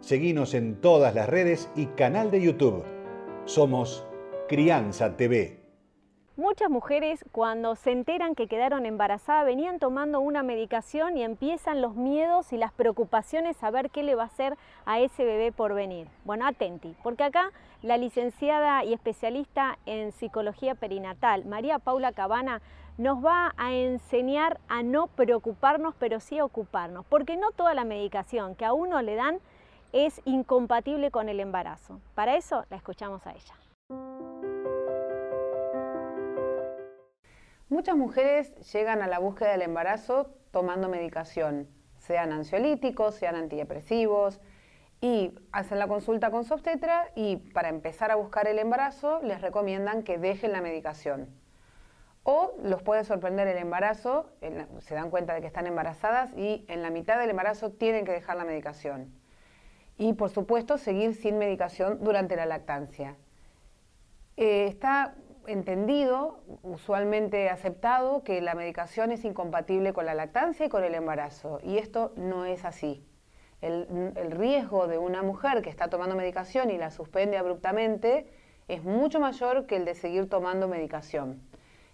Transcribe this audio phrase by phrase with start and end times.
[0.00, 2.84] Seguinos en todas las redes y canal de YouTube.
[3.46, 4.06] Somos
[4.48, 5.58] Crianza TV.
[6.36, 11.96] Muchas mujeres cuando se enteran que quedaron embarazadas venían tomando una medicación y empiezan los
[11.96, 14.56] miedos y las preocupaciones a ver qué le va a hacer
[14.86, 16.06] a ese bebé por venir.
[16.24, 17.50] Bueno, atenti, porque acá
[17.82, 22.62] la licenciada y especialista en psicología perinatal, María Paula Cabana,
[22.98, 28.54] nos va a enseñar a no preocuparnos, pero sí ocuparnos, porque no toda la medicación
[28.54, 29.40] que a uno le dan
[29.92, 32.00] es incompatible con el embarazo.
[32.14, 33.54] Para eso la escuchamos a ella.
[37.68, 41.68] Muchas mujeres llegan a la búsqueda del embarazo tomando medicación,
[41.98, 44.40] sean ansiolíticos, sean antidepresivos,
[45.00, 49.40] y hacen la consulta con su obstetra y para empezar a buscar el embarazo les
[49.40, 51.28] recomiendan que dejen la medicación.
[52.24, 54.30] O los puede sorprender el embarazo,
[54.80, 58.12] se dan cuenta de que están embarazadas y en la mitad del embarazo tienen que
[58.12, 59.14] dejar la medicación.
[59.98, 63.16] Y por supuesto seguir sin medicación durante la lactancia.
[64.36, 65.16] Eh, está
[65.48, 71.58] entendido, usualmente aceptado, que la medicación es incompatible con la lactancia y con el embarazo.
[71.64, 73.04] Y esto no es así.
[73.60, 78.30] El, el, riesgo de una mujer que está tomando medicación y la suspende abruptamente
[78.68, 81.42] es mucho mayor que el de seguir tomando medicación.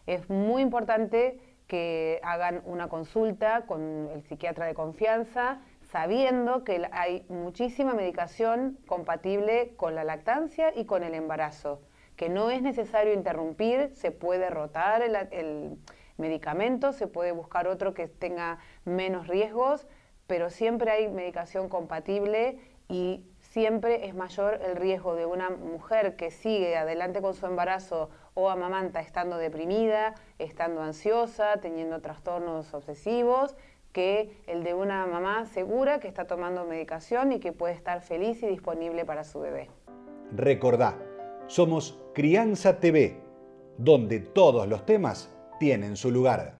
[0.06, 5.62] Es muy importante que hagan una consulta con el psiquiatra de confianza,
[5.94, 11.82] sabiendo que hay muchísima medicación compatible con la lactancia y con el embarazo
[12.16, 15.78] que no es necesario interrumpir, se puede rotar el,
[16.16, 19.86] medicamento, se puede buscar otro que tenga menos riesgos,
[20.26, 26.32] pero siempre hay medicación compatible y siempre es mayor el riesgo de una mujer que
[26.32, 33.54] sigue adelante con su embarazo o amamanta estando deprimida, estando ansiosa, teniendo trastornos obsesivos,
[33.94, 38.42] que el de una mamá segura que está tomando medicación y que puede estar feliz
[38.42, 39.70] y disponible para su bebé.
[40.32, 40.98] Recordá,
[41.46, 43.16] somos Crianza TV,
[43.78, 46.52] donde todos los temas tienen su lugar.